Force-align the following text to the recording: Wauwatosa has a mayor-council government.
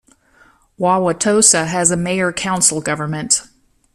Wauwatosa 0.79 1.67
has 1.67 1.91
a 1.91 1.95
mayor-council 1.95 2.81
government. 2.81 3.43